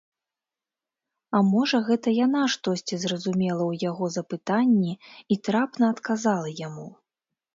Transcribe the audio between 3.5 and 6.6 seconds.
ў яго запытанні і трапна адказала